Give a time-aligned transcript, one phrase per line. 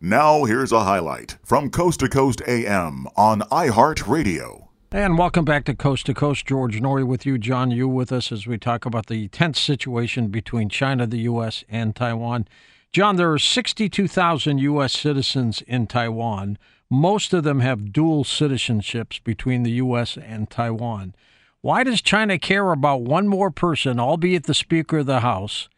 [0.00, 4.68] Now, here's a highlight from Coast to Coast AM on iHeartRadio.
[4.92, 6.46] And welcome back to Coast to Coast.
[6.46, 10.28] George Noory with you, John Yoo with us as we talk about the tense situation
[10.28, 12.46] between China, the U.S., and Taiwan.
[12.92, 14.92] John, there are 62,000 U.S.
[14.92, 16.58] citizens in Taiwan.
[16.88, 20.16] Most of them have dual citizenships between the U.S.
[20.16, 21.12] and Taiwan.
[21.60, 25.68] Why does China care about one more person, albeit the Speaker of the House,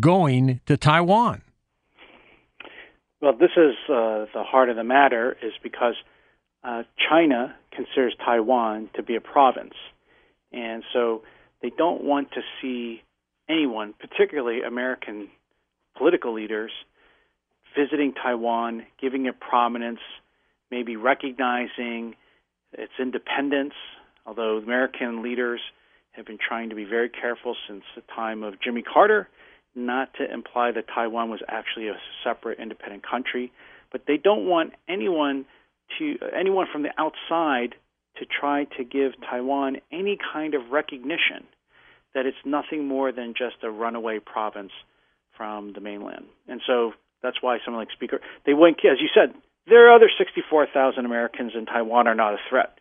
[0.00, 1.42] going to Taiwan?
[3.20, 5.94] Well, this is uh, the heart of the matter, is because
[6.64, 9.74] uh, China considers Taiwan to be a province.
[10.52, 11.22] And so
[11.62, 13.02] they don't want to see
[13.48, 15.28] anyone, particularly American
[15.98, 16.72] political leaders,
[17.76, 20.00] visiting Taiwan, giving it prominence,
[20.70, 22.14] maybe recognizing
[22.72, 23.74] its independence,
[24.24, 25.60] although American leaders
[26.12, 29.28] have been trying to be very careful since the time of Jimmy Carter
[29.74, 31.94] not to imply that Taiwan was actually a
[32.24, 33.52] separate independent country,
[33.92, 35.44] but they don't want anyone
[35.98, 37.74] to anyone from the outside
[38.16, 41.46] to try to give Taiwan any kind of recognition
[42.14, 44.72] that it's nothing more than just a runaway province
[45.36, 46.26] from the mainland.
[46.48, 46.92] And so
[47.22, 49.34] that's why someone like Speaker they went as you said
[49.66, 52.78] there are other 64,000 Americans in Taiwan are not a threat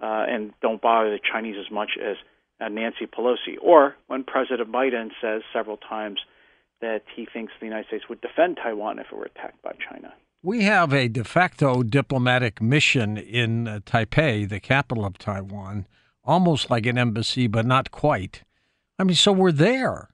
[0.00, 2.16] uh, and don't bother the Chinese as much as
[2.60, 3.56] Nancy Pelosi.
[3.62, 6.20] Or when President Biden says several times
[6.80, 10.12] that he thinks the United States would defend Taiwan if it were attacked by China.
[10.42, 15.86] We have a de facto diplomatic mission in uh, Taipei, the capital of Taiwan,
[16.24, 18.44] almost like an embassy, but not quite.
[18.98, 20.10] I mean, so we're there.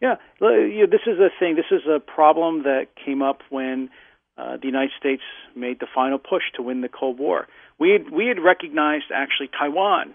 [0.00, 1.56] Yeah, this is a thing.
[1.56, 3.90] This is a problem that came up when
[4.38, 5.22] uh, the United States
[5.54, 7.46] made the final push to win the Cold War.
[7.78, 10.14] We had, we had recognized actually Taiwan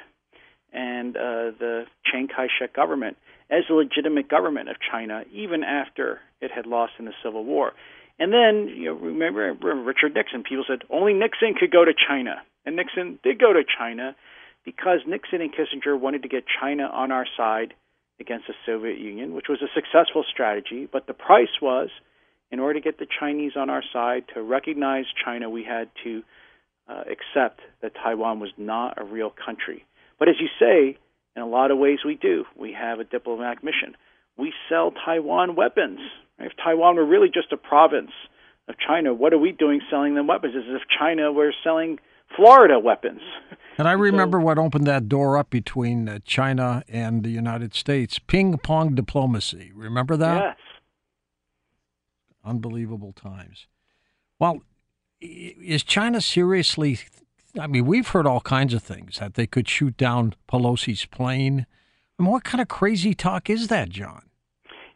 [0.76, 3.16] and uh, the Chiang Kai-shek government
[3.50, 7.72] as a legitimate government of China, even after it had lost in the Civil War.
[8.20, 10.44] And then, you know, remember, Richard Nixon.
[10.44, 14.16] People said only Nixon could go to China, and Nixon did go to China
[14.66, 17.74] because Nixon and Kissinger wanted to get China on our side
[18.20, 20.88] against the Soviet Union, which was a successful strategy.
[20.92, 21.90] But the price was,
[22.52, 26.24] in order to get the Chinese on our side, to recognize China, we had to
[26.88, 29.86] uh, accept that Taiwan was not a real country.
[30.20, 30.98] But as you say,
[31.36, 32.46] in a lot of ways we do.
[32.56, 33.96] We have a diplomatic mission.
[34.38, 36.00] We sell Taiwan weapons.
[36.40, 38.12] If Taiwan were really just a province
[38.68, 40.56] of China, what are we doing selling them weapons?
[40.58, 42.00] As if China were selling
[42.36, 43.22] Florida weapons.
[43.78, 47.74] And I remember so, what opened that door up between uh, China and the United
[47.76, 49.74] States ping pong diplomacy.
[49.76, 50.42] Remember that?
[50.42, 50.58] Yes.
[52.46, 53.68] Unbelievable times.
[54.40, 54.62] Well,
[55.20, 57.00] is China seriously
[57.60, 61.66] I mean, we've heard all kinds of things that they could shoot down Pelosi's plane.
[62.20, 64.24] I mean, what kind of crazy talk is that, John?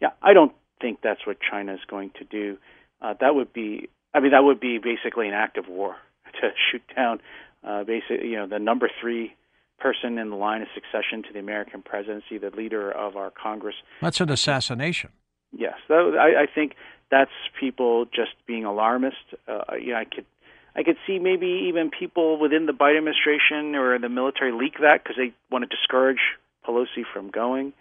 [0.02, 2.58] Yeah, I don't think that's what China is going to do.
[3.02, 5.96] Uh, that would be, I mean, that would be basically an act of war
[6.42, 7.22] to shoot down,
[7.64, 9.36] uh, basically, you know, the number three
[9.80, 13.76] person in the line of succession to the American presidency, the leader of our Congress.
[14.02, 15.12] That's an assassination.
[15.58, 16.76] Yes, that, I, I think
[17.10, 19.16] that's people just being alarmist.
[19.48, 20.26] Uh, you know, I could
[20.76, 25.04] I could see maybe even people within the Biden administration or the military leak that
[25.04, 26.20] because they want to discourage
[26.66, 27.74] Pelosi from going.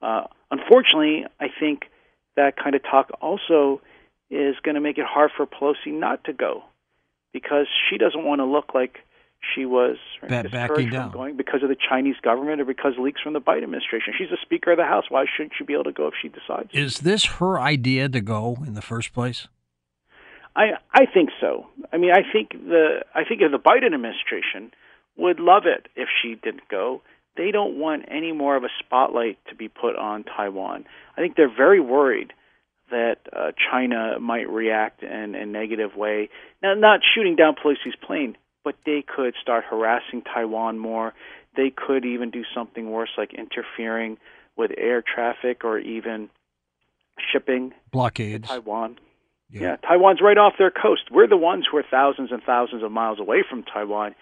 [0.00, 1.84] Uh, unfortunately, I think
[2.36, 3.80] that kind of talk also
[4.30, 6.64] is going to make it hard for Pelosi not to go
[7.32, 8.98] because she doesn't want to look like
[9.54, 13.32] she was ba- backing down going because of the Chinese government or because leaks from
[13.32, 14.14] the Biden administration.
[14.16, 15.04] She's the Speaker of the House.
[15.08, 16.70] Why shouldn't she be able to go if she decides?
[16.72, 19.48] Is this her idea to go in the first place?
[20.54, 21.66] I I think so.
[21.92, 24.72] I mean, I think the I think the Biden administration
[25.16, 27.02] would love it if she didn't go.
[27.36, 30.84] They don't want any more of a spotlight to be put on Taiwan.
[31.16, 32.32] I think they're very worried
[32.90, 36.28] that uh, China might react in a negative way.
[36.62, 41.14] Now, not shooting down Pelosi's plane, but they could start harassing Taiwan more.
[41.56, 44.18] They could even do something worse, like interfering
[44.56, 46.28] with air traffic or even
[47.32, 48.48] shipping blockades.
[48.48, 48.98] Taiwan.
[49.52, 49.60] Yeah.
[49.62, 51.10] yeah, Taiwan's right off their coast.
[51.10, 54.14] We're the ones who are thousands and thousands of miles away from Taiwan.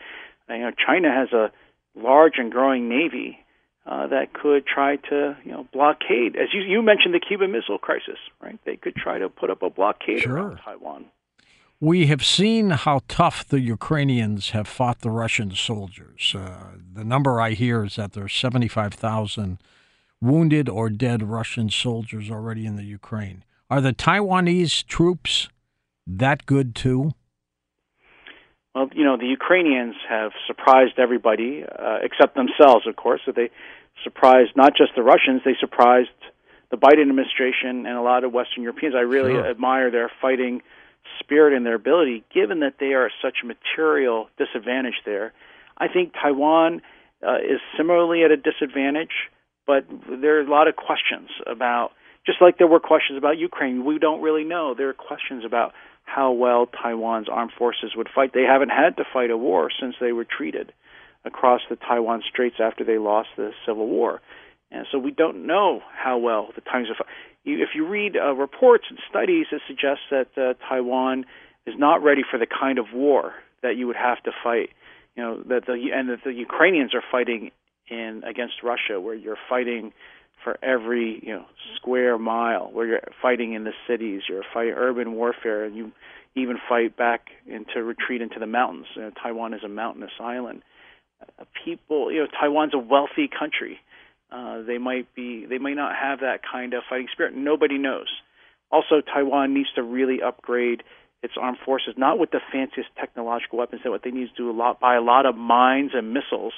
[0.49, 1.53] And, you know, China has a
[1.95, 3.39] large and growing navy
[3.87, 6.37] uh, that could try to, you know, blockade.
[6.37, 8.59] As you you mentioned, the Cuban Missile Crisis, right?
[8.65, 10.37] They could try to put up a blockade sure.
[10.37, 11.07] around Taiwan.
[11.81, 16.35] We have seen how tough the Ukrainians have fought the Russian soldiers.
[16.37, 19.59] Uh, the number I hear is that there's 75,000
[20.21, 23.45] wounded or dead Russian soldiers already in the Ukraine.
[23.71, 25.49] Are the Taiwanese troops
[26.07, 27.13] that good too?
[28.75, 33.21] Well, you know, the Ukrainians have surprised everybody, uh, except themselves, of course.
[33.25, 33.51] So they
[34.03, 36.09] surprised not just the Russians, they surprised
[36.71, 38.95] the Biden administration and a lot of Western Europeans.
[38.97, 39.49] I really sure.
[39.49, 40.63] admire their fighting
[41.19, 45.33] spirit and their ability, given that they are such a material disadvantage there.
[45.79, 46.83] I think Taiwan
[47.27, 49.31] uh, is similarly at a disadvantage,
[49.67, 51.93] but there are a lot of questions about,
[52.31, 54.75] just like there were questions about Ukraine, we don't really know.
[54.77, 55.73] There are questions about
[56.05, 58.33] how well Taiwan's armed forces would fight.
[58.33, 60.73] They haven't had to fight a war since they were treated
[61.25, 64.21] across the Taiwan Straits after they lost the Civil War.
[64.71, 67.07] And so we don't know how well the will fight
[67.45, 71.25] if you read uh, reports and studies, it suggests that uh, Taiwan
[71.67, 74.71] is not ready for the kind of war that you would have to fight.
[75.17, 77.51] You know that the and that the Ukrainians are fighting
[77.89, 79.93] in against Russia, where you're fighting
[80.43, 81.45] for every you know
[81.77, 85.93] square mile, where you're fighting in the cities, you're fighting urban warfare, and you
[86.35, 88.87] even fight back into retreat into the mountains.
[88.95, 90.63] You know, Taiwan is a mountainous island.
[91.21, 93.81] Uh, people, you know, Taiwan's a wealthy country
[94.33, 97.35] uh, they might be they might not have that kind of fighting spirit.
[97.35, 98.09] Nobody knows.
[98.71, 100.83] Also, Taiwan needs to really upgrade
[101.23, 104.51] its armed forces, not with the fanciest technological weapons, but what they need to do
[104.51, 106.55] a lot buy a lot of mines and missiles,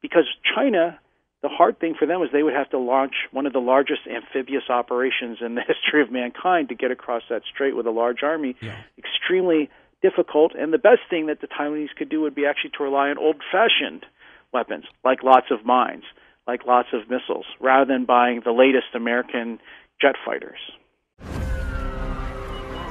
[0.00, 0.24] because
[0.54, 0.98] China.
[1.42, 4.02] The hard thing for them is they would have to launch one of the largest
[4.06, 8.22] amphibious operations in the history of mankind to get across that strait with a large
[8.22, 8.56] army.
[8.60, 8.76] Yeah.
[8.96, 9.68] Extremely
[10.02, 10.52] difficult.
[10.54, 13.18] And the best thing that the Taiwanese could do would be actually to rely on
[13.18, 14.06] old fashioned
[14.52, 16.04] weapons, like lots of mines
[16.46, 19.58] like lots of missiles, rather than buying the latest American
[20.00, 20.58] jet fighters.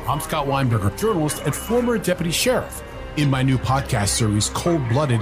[0.08, 2.82] I'm Scott Weinberger, journalist and former deputy sheriff.
[3.18, 5.22] In my new podcast series, Cold Blooded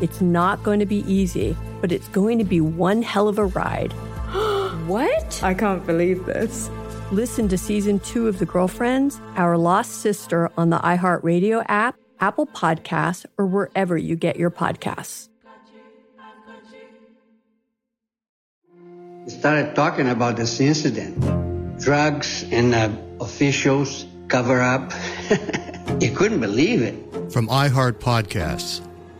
[0.00, 3.46] It's not going to be easy, but it's going to be one hell of a
[3.46, 3.92] ride.
[4.86, 5.42] what?
[5.42, 6.70] I can't believe this.
[7.10, 12.46] Listen to season two of The Girlfriends, Our Lost Sister on the iHeartRadio app, Apple
[12.46, 15.28] Podcasts, or wherever you get your podcasts.
[19.24, 22.90] We started talking about this incident drugs and uh,
[23.20, 24.92] officials cover up.
[26.00, 27.32] you couldn't believe it.
[27.32, 28.87] From iHeart Podcasts.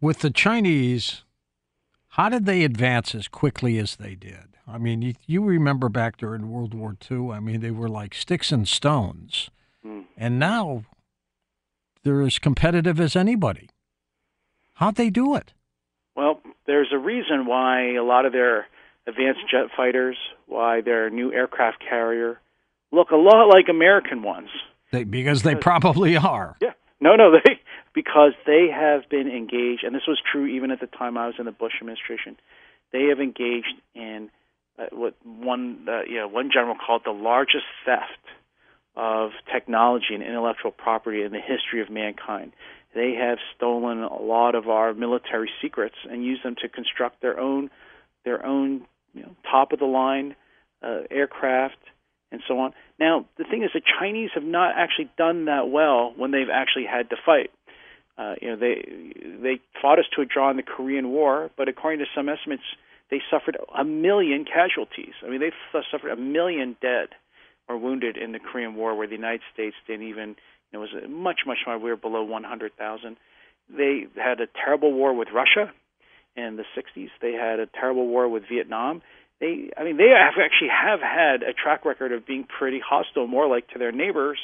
[0.00, 1.24] With the Chinese,
[2.08, 4.56] how did they advance as quickly as they did?
[4.66, 8.14] I mean, you, you remember back during World War II, I mean, they were like
[8.14, 9.50] sticks and stones.
[9.84, 10.04] Mm.
[10.16, 10.84] And now
[12.02, 13.68] they're as competitive as anybody.
[14.74, 15.52] How'd they do it?
[16.16, 18.66] Well, there's a reason why a lot of their
[19.06, 20.16] advanced jet fighters,
[20.46, 22.40] why their new aircraft carrier
[22.92, 24.48] look a lot like American ones.
[24.92, 26.56] They, because they probably are.
[26.60, 26.72] Yeah.
[27.00, 27.60] No, no, they
[28.00, 31.34] because they have been engaged, and this was true even at the time I was
[31.38, 32.38] in the Bush administration.
[32.92, 34.30] They have engaged in
[34.78, 38.24] uh, what one, uh, you know, one general called the largest theft
[38.96, 42.52] of technology and intellectual property in the history of mankind.
[42.94, 47.38] They have stolen a lot of our military secrets and used them to construct their
[47.38, 47.68] own,
[48.24, 50.36] their own, you know, top of the line
[50.82, 51.76] uh, aircraft
[52.32, 52.72] and so on.
[52.98, 56.86] Now, the thing is, the Chinese have not actually done that well when they've actually
[56.86, 57.50] had to fight.
[58.20, 58.84] Uh, you know, they
[59.42, 62.62] they fought us to a draw in the Korean War, but according to some estimates,
[63.10, 65.14] they suffered a million casualties.
[65.26, 65.52] I mean, they
[65.90, 67.08] suffered a million dead
[67.66, 70.36] or wounded in the Korean War, where the United States didn't even.
[70.72, 71.78] Know, was much much more.
[71.78, 73.16] We were below 100,000.
[73.76, 75.72] They had a terrible war with Russia
[76.36, 77.08] in the 60s.
[77.20, 79.02] They had a terrible war with Vietnam.
[79.40, 83.26] They, I mean, they have actually have had a track record of being pretty hostile,
[83.26, 84.38] more like to their neighbors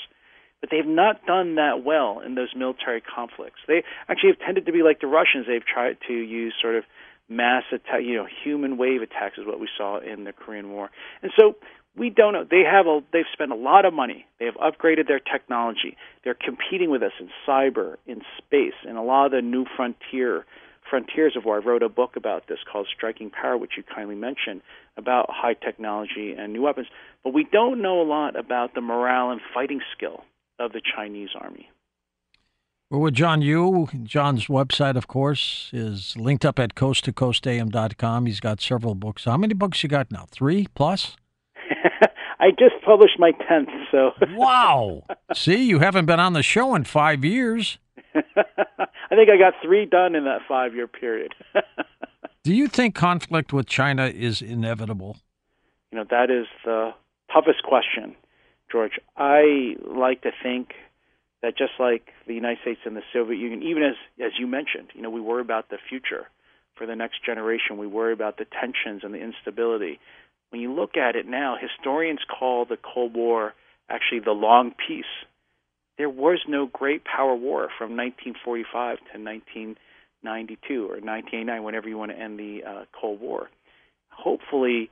[0.61, 3.61] but they've not done that well in those military conflicts.
[3.67, 5.47] They actually have tended to be like the Russians.
[5.47, 6.85] They've tried to use sort of
[7.29, 10.91] mass attack, you know, human wave attacks is what we saw in the Korean War.
[11.23, 11.57] And so
[11.97, 12.45] we don't know.
[12.49, 14.27] They have a, they've spent a lot of money.
[14.39, 15.97] They have upgraded their technology.
[16.25, 20.45] They're competing with us in cyber, in space, in a lot of the new frontier
[20.89, 21.57] frontiers of war.
[21.57, 24.63] I wrote a book about this called Striking Power, which you kindly mentioned,
[24.97, 26.87] about high technology and new weapons.
[27.25, 30.23] But we don't know a lot about the morale and fighting skill
[30.59, 31.71] of the Chinese army.
[32.89, 33.89] We're with John Yoo.
[34.05, 38.27] John's website, of course, is linked up at coasttocoastam.com.
[38.27, 39.25] He's got several books.
[39.25, 40.27] How many books you got now?
[40.31, 41.17] Three plus?
[42.39, 44.13] I just published my tenth, so.
[44.35, 45.03] wow!
[45.35, 47.79] See, you haven't been on the show in five years.
[48.15, 51.35] I think I got three done in that five-year period.
[52.45, 55.17] Do you think conflict with China is inevitable?
[55.91, 56.93] You know, that is the
[57.33, 58.15] toughest question.
[58.71, 58.99] George.
[59.17, 60.71] I like to think
[61.43, 63.95] that just like the United States and the Soviet Union, even as
[64.25, 66.27] as you mentioned, you know, we worry about the future
[66.77, 67.79] for the next generation.
[67.79, 69.99] We worry about the tensions and the instability.
[70.51, 73.55] When you look at it now, historians call the Cold War
[73.89, 75.05] actually the long peace.
[75.99, 82.11] There was no great power war from 1945 to 1992 or 1989, whenever you want
[82.13, 83.49] to end the uh, Cold War.
[84.11, 84.91] Hopefully,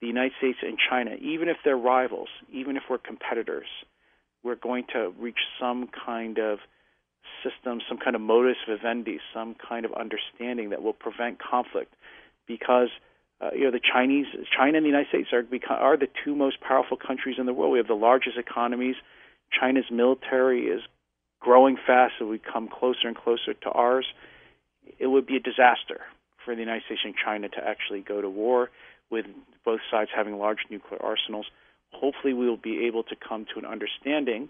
[0.00, 3.66] the United States and China, even if they're rivals, even if we're competitors,
[4.42, 6.58] we're going to reach some kind of
[7.42, 11.94] system, some kind of modus vivendi, some kind of understanding that will prevent conflict,
[12.46, 12.88] because
[13.40, 14.26] uh, you know the Chinese,
[14.56, 17.72] China and the United States are are the two most powerful countries in the world.
[17.72, 18.96] We have the largest economies.
[19.50, 20.82] China's military is
[21.40, 24.06] growing fast, so we come closer and closer to ours.
[24.98, 26.00] It would be a disaster
[26.48, 28.70] for the United States and China to actually go to war
[29.10, 29.26] with
[29.66, 31.44] both sides having large nuclear arsenals.
[31.92, 34.48] Hopefully, we will be able to come to an understanding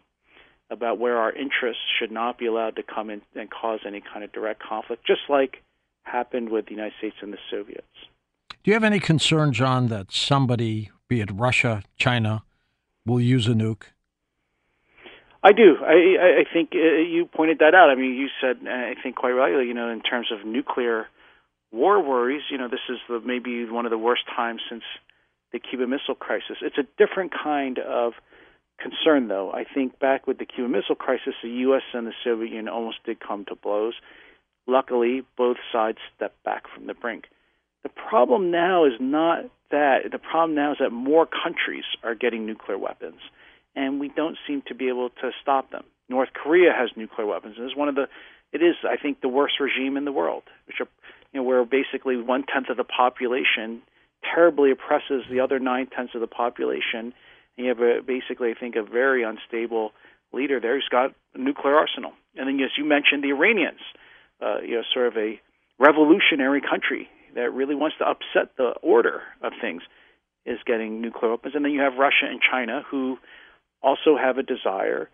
[0.71, 4.23] about where our interests should not be allowed to come in and cause any kind
[4.23, 5.61] of direct conflict, just like
[6.05, 7.87] happened with the United States and the Soviets.
[8.63, 12.45] Do you have any concern, John, that somebody, be it Russia, China,
[13.05, 13.87] will use a nuke?
[15.43, 15.77] I do.
[15.83, 17.91] I, I think uh, you pointed that out.
[17.91, 21.09] I mean, you said, I think quite rightly, you know, in terms of nuclear
[21.73, 24.83] war worries, you know, this is the, maybe one of the worst times since
[25.53, 26.59] the Cuban Missile Crisis.
[26.63, 28.13] It's a different kind of
[28.79, 29.51] concern, though.
[29.53, 31.83] I think back with the Cuban Missile Crisis, the U.S.
[31.93, 33.95] and the Soviet Union almost did come to blows.
[34.67, 37.25] Luckily, both sides stepped back from the brink.
[37.83, 40.11] The problem now is not that.
[40.11, 43.21] The problem now is that more countries are getting nuclear weapons,
[43.75, 45.85] and we don't seem to be able to stop them.
[46.09, 48.09] North Korea has nuclear weapons, and is one of the.
[48.53, 50.89] It is, I think, the worst regime in the world, which are,
[51.33, 53.83] you know, where basically one tenth of the population
[54.35, 57.13] terribly oppresses the other nine tenths of the population,
[57.57, 59.93] and you have a, basically, I think, a very unstable
[60.33, 62.13] leader there who's got a nuclear arsenal.
[62.37, 63.81] And then, as you mentioned, the Iranians,
[64.43, 65.41] uh, you know, sort of a
[65.79, 69.83] revolutionary country that really wants to upset the order of things
[70.45, 71.55] is getting nuclear weapons.
[71.55, 73.19] And then you have Russia and China who
[73.83, 75.09] also have a desire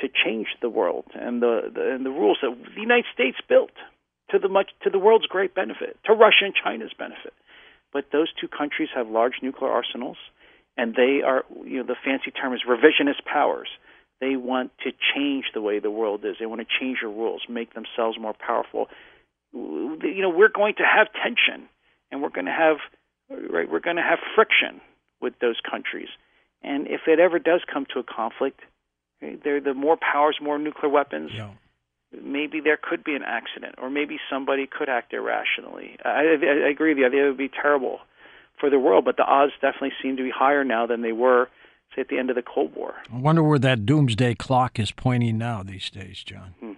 [0.00, 3.72] to change the world and the, the and the rules that the United States built
[4.30, 7.32] to the much to the world's great benefit, to Russia and China's benefit.
[7.92, 10.18] But those two countries have large nuclear arsenals,
[10.76, 13.68] and they are you know the fancy term is revisionist powers.
[14.20, 16.36] They want to change the way the world is.
[16.40, 18.88] They want to change the rules, make themselves more powerful.
[19.52, 21.68] You know, we're going to have tension,
[22.10, 22.76] and we're going to have
[23.30, 23.70] right.
[23.70, 24.80] We're going to have friction
[25.20, 26.08] with those countries,
[26.62, 28.60] and if it ever does come to a conflict,
[29.20, 31.30] there the more powers, more nuclear weapons.
[31.34, 31.50] Yeah
[32.22, 35.96] maybe there could be an accident, or maybe somebody could act irrationally.
[36.04, 37.06] I, I, I agree with you.
[37.06, 38.00] I think it would be terrible
[38.58, 41.48] for the world, but the odds definitely seem to be higher now than they were,
[41.94, 42.94] say, at the end of the Cold War.
[43.12, 46.54] I wonder where that doomsday clock is pointing now these days, John.
[46.60, 46.72] Hmm.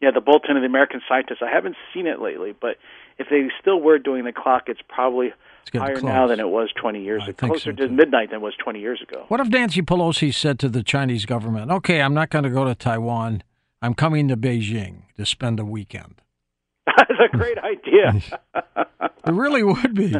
[0.00, 1.38] Yeah, the Bulletin of the American Scientists.
[1.40, 2.76] I haven't seen it lately, but
[3.18, 5.32] if they still were doing the clock, it's probably
[5.62, 6.04] it's higher close.
[6.04, 7.36] now than it was 20 years I ago.
[7.38, 9.24] think Closer so, to midnight than it was 20 years ago.
[9.28, 12.64] What if Nancy Pelosi said to the Chinese government, okay, I'm not going to go
[12.66, 13.42] to Taiwan.
[13.86, 16.20] I'm coming to Beijing to spend a weekend.
[16.86, 18.20] That's a great idea.
[18.56, 20.12] it really would be.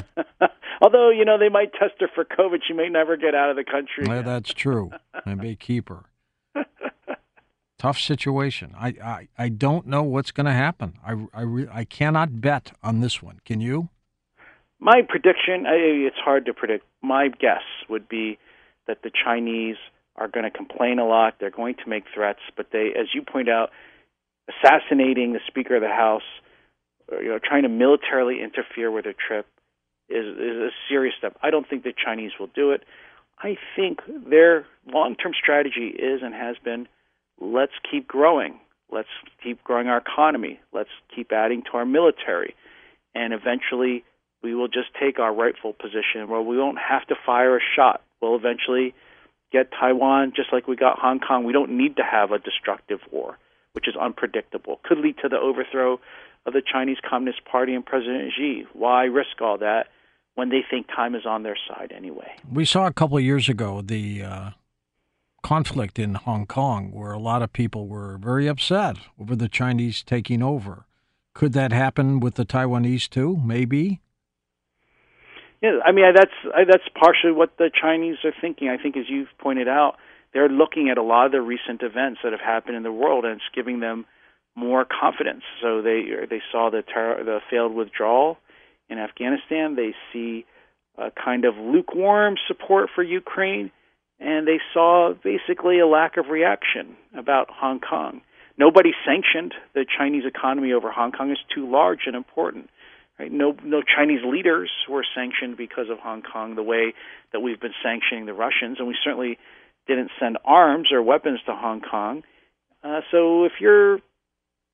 [0.81, 2.59] Although, you know, they might test her for COVID.
[2.65, 4.05] She may never get out of the country.
[4.07, 4.93] Well, that's true.
[5.25, 6.05] I may keep her.
[7.77, 8.73] Tough situation.
[8.79, 11.01] I, I, I don't know what's going to happen.
[11.05, 13.41] I, I, re- I cannot bet on this one.
[13.45, 13.89] Can you?
[14.79, 16.85] My prediction, it's hard to predict.
[17.03, 18.39] My guess would be
[18.87, 19.77] that the Chinese
[20.17, 21.35] are going to complain a lot.
[21.39, 23.71] They're going to make threats, but they, as you point out,
[24.49, 26.23] assassinating the Speaker of the House,
[27.11, 29.47] or, you know, trying to militarily interfere with a trip
[30.09, 31.37] is, is a serious step.
[31.43, 32.83] I don't think the Chinese will do it.
[33.39, 36.89] I think their long-term strategy is and has been,
[37.41, 38.59] let's keep growing.
[38.91, 39.09] Let's
[39.43, 40.61] keep growing our economy.
[40.73, 42.55] Let's keep adding to our military,
[43.15, 44.05] and eventually
[44.43, 48.01] we will just take our rightful position where we won't have to fire a shot.
[48.23, 48.95] We'll eventually
[49.57, 51.45] get Taiwan just like we got Hong Kong.
[51.45, 53.39] We don't need to have a destructive war,
[53.73, 54.81] which is unpredictable.
[54.85, 56.01] Could lead to the overthrow
[56.45, 58.67] of the Chinese Communist Party and President Xi.
[58.73, 59.89] Why risk all that
[60.35, 62.37] when they think time is on their side anyway?
[62.51, 64.51] We saw a couple of years ago the uh,
[65.43, 70.03] conflict in Hong Kong where a lot of people were very upset over the Chinese
[70.03, 70.87] taking over.
[71.35, 73.37] Could that happen with the Taiwanese too?
[73.45, 74.01] Maybe.
[75.63, 76.35] Yeah, I mean that's
[76.69, 78.69] that's partially what the Chinese are thinking.
[78.69, 79.97] I think, as you've pointed out,
[80.33, 83.25] they're looking at a lot of the recent events that have happened in the world,
[83.25, 84.05] and it's giving them
[84.55, 85.43] more confidence.
[85.63, 88.39] So they they saw the ter- the failed withdrawal
[88.89, 89.77] in Afghanistan.
[89.77, 90.45] They see
[90.99, 93.71] a kind of lukewarm support for Ukraine,
[94.21, 98.21] and they saw basically a lack of reaction about Hong Kong.
[98.59, 101.31] Nobody sanctioned the Chinese economy over Hong Kong.
[101.31, 102.71] It's too large and important.
[103.19, 103.33] Right?
[103.33, 106.95] No, no Chinese leaders were sanctioned because of Hong Kong the way
[107.33, 109.39] that we've been sanctioning the Russians, and we certainly
[109.87, 112.23] didn't send arms or weapons to Hong Kong.
[112.85, 114.01] Uh, so if you're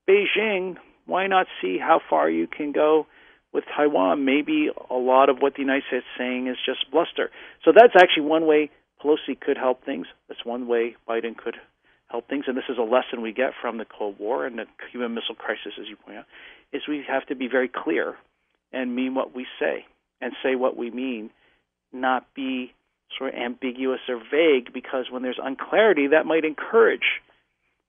[0.09, 0.77] Beijing,
[1.07, 3.07] why not see how far you can go
[3.53, 4.25] with Taiwan?
[4.25, 7.31] Maybe a lot of what the United States is saying is just bluster.
[7.65, 8.71] So that's actually one way
[9.03, 10.07] Pelosi could help things.
[10.29, 11.57] That's one way Biden could
[12.09, 12.45] help things.
[12.47, 15.35] And this is a lesson we get from the Cold War and the Cuban Missile
[15.35, 16.27] Crisis, as you point out,
[16.73, 18.17] is we have to be very clear
[18.73, 19.85] and mean what we say
[20.21, 21.31] and say what we mean,
[21.93, 22.73] not be
[23.19, 27.21] sort of ambiguous or vague because when there's unclarity, that might encourage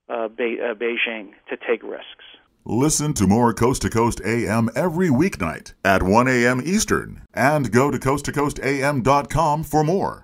[0.08, 2.24] uh, Be- uh, Beijing to take risks.
[2.66, 6.62] Listen to more Coast to Coast AM every weeknight at 1 a.m.
[6.64, 10.23] Eastern and go to coasttocoastam.com for more.